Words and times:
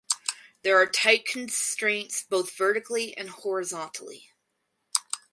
There 0.63 0.79
are 0.81 0.87
tight 0.87 1.27
constraints 1.27 2.23
both 2.23 2.57
vertically 2.57 3.15
and 3.15 3.29
horizontally. 3.29 4.31